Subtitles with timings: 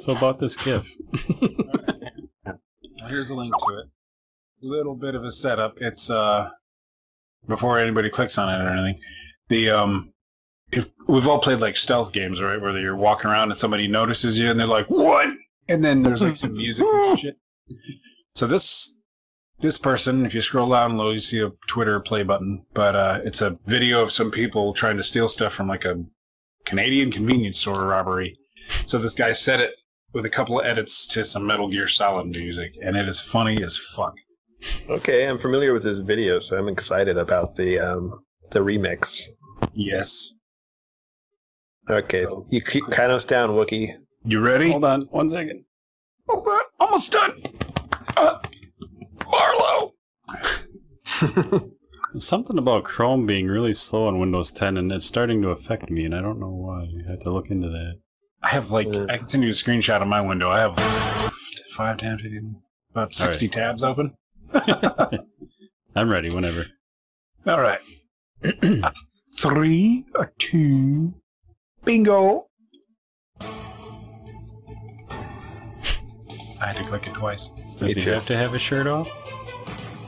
[0.00, 0.96] So about this GIF.
[3.08, 3.86] Here's a link to it.
[4.62, 5.76] A Little bit of a setup.
[5.78, 6.48] It's uh
[7.46, 8.98] before anybody clicks on it or anything.
[9.50, 10.14] The um
[10.72, 12.58] if we've all played like stealth games, right?
[12.58, 15.28] Where you're walking around and somebody notices you and they're like, What?
[15.68, 17.36] And then there's like some music and some shit.
[18.34, 19.02] So this
[19.60, 23.20] this person, if you scroll down low, you see a Twitter play button, but uh,
[23.22, 26.02] it's a video of some people trying to steal stuff from like a
[26.64, 28.38] Canadian convenience store robbery.
[28.86, 29.74] So this guy set it
[30.12, 33.62] with a couple of edits to some Metal Gear Solid music, and it is funny
[33.62, 34.14] as fuck.
[34.88, 39.22] Okay, I'm familiar with this video, so I'm excited about the um the remix.
[39.74, 40.32] Yes.
[41.88, 43.94] Okay, you keep count us down, Wookie.
[44.24, 44.70] You ready?
[44.70, 45.64] Hold on, one second.
[46.28, 46.60] Hold on.
[46.78, 47.42] Almost done.
[48.16, 48.38] Uh,
[49.26, 49.94] Marlowe.
[52.18, 56.04] Something about Chrome being really slow on Windows 10, and it's starting to affect me,
[56.04, 56.82] and I don't know why.
[56.82, 58.00] I have to look into that.
[58.42, 59.06] I have like Uh.
[59.08, 60.50] I can send you a screenshot of my window.
[60.50, 60.78] I have
[61.70, 62.22] five tabs,
[62.90, 64.14] about sixty tabs open.
[65.96, 66.66] I'm ready whenever.
[67.46, 67.80] All right.
[68.42, 68.92] A
[69.38, 71.14] three, a two,
[71.84, 72.46] bingo.
[76.60, 77.50] I had to click it twice.
[77.78, 78.10] Does he too.
[78.10, 79.08] have to have his shirt off?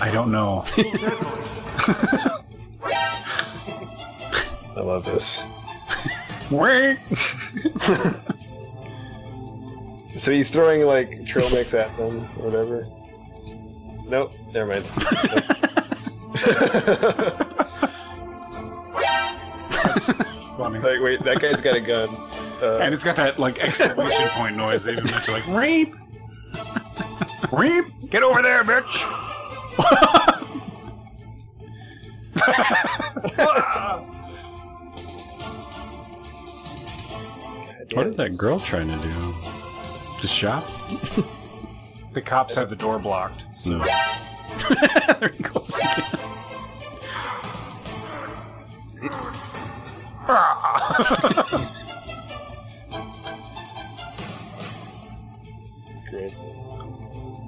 [0.00, 0.64] I don't know.
[4.76, 5.42] I love this.
[6.50, 6.98] Wait.
[10.16, 12.86] So he's throwing like trail mix at them or whatever.
[14.08, 14.86] Nope, never mind.
[20.56, 20.78] Funny.
[20.80, 22.08] like, wait, that guy's got a gun.
[22.60, 24.82] Uh, And it's got that like exclamation point noise.
[24.82, 25.94] They even mention like rape,
[27.52, 27.84] rape.
[28.10, 29.04] Get over there, bitch.
[37.92, 39.34] What is that girl trying to do?
[40.20, 40.66] Just shop?
[42.12, 43.42] the cops have the door blocked.
[43.54, 43.84] So No.
[45.20, 46.18] there he goes again.
[55.90, 56.32] It's great.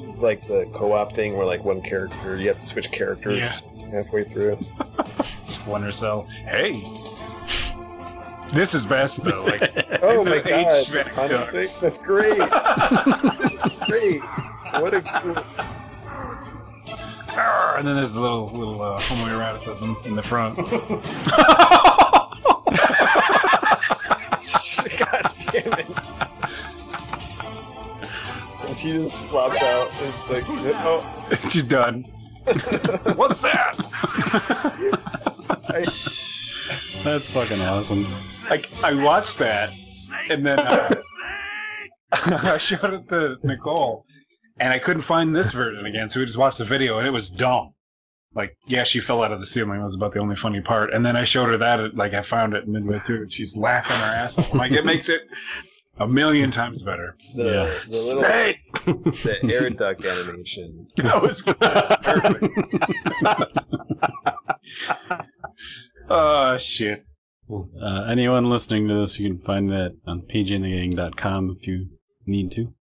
[0.00, 3.38] This is like the co-op thing where like one character you have to switch characters
[3.38, 3.86] Yeah.
[3.90, 4.58] halfway through.
[5.46, 6.22] Splinter Cell.
[6.22, 6.72] Hey,
[8.52, 9.44] this is best though.
[9.44, 9.62] Like
[10.02, 11.80] Oh my god, HVAC ducts.
[11.80, 12.38] That's great.
[12.38, 14.20] That's great.
[14.80, 15.44] What a cool.
[17.78, 20.56] And then there's the little little uh, homoeroticism in the front.
[24.98, 25.86] God damn it.
[28.68, 29.90] And she just flops out.
[30.00, 30.44] It's like,
[30.80, 31.02] oh,
[31.50, 32.02] She's done.
[33.16, 33.76] What's that?
[35.68, 35.84] I,
[37.02, 38.06] That's fucking awesome.
[38.50, 39.70] Like I watched that,
[40.30, 40.94] and then uh,
[42.12, 44.04] I showed it to Nicole,
[44.60, 46.08] and I couldn't find this version again.
[46.08, 47.74] So we just watched the video, and it was dumb.
[48.34, 49.78] Like, yeah, she fell out of the ceiling.
[49.78, 50.92] That was about the only funny part.
[50.94, 53.94] And then I showed her that, like, I found it midway through, and she's laughing
[53.96, 54.50] her ass off.
[54.52, 55.20] I'm like, it makes it
[55.98, 57.14] a million times better.
[57.34, 57.78] the, Yeah.
[57.86, 58.22] the little
[59.12, 59.42] Snake!
[59.42, 60.86] the air duct animation.
[60.96, 63.52] That was just perfect.
[66.12, 67.04] Oh shit!
[67.50, 71.88] Uh, anyone listening to this, you can find that on pgnthegang.com if you
[72.26, 72.72] need to.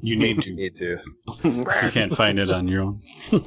[0.00, 0.52] You need to.
[0.56, 0.98] Me too.
[1.28, 3.00] If you can't find it on your own.
[3.30, 3.42] Who's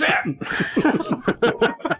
[0.00, 1.94] that?